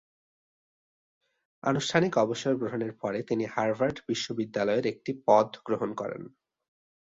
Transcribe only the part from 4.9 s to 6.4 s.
একটি পদ গ্রহণ করেন।